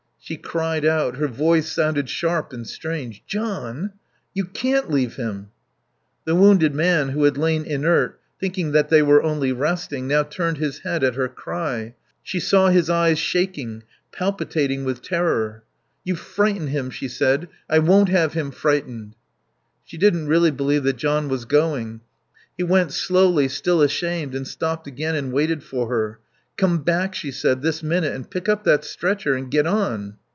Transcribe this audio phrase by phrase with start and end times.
[0.23, 3.93] She cried out her voice sounded sharp and strange "John!
[4.35, 5.49] You can't leave him."
[6.25, 10.57] The wounded man who had lain inert, thinking that they were only resting, now turned
[10.57, 11.95] his head at her cry.
[12.21, 15.63] She saw his eyes shaking, palpitating with terror.
[16.03, 17.49] "You've frightened him," she said.
[17.67, 19.15] "I won't have him frightened."
[19.83, 22.01] She didn't really believe that John was going.
[22.55, 26.19] He went slowly, still ashamed, and stopped again and waited for her.
[26.57, 30.17] "Come back," she said, "this minute, and pick up that stretcher and get on."